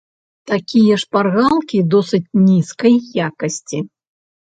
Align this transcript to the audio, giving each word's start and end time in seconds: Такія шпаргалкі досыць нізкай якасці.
Такія 0.51 0.95
шпаргалкі 1.03 1.83
досыць 1.93 2.31
нізкай 2.49 3.01
якасці. 3.31 3.87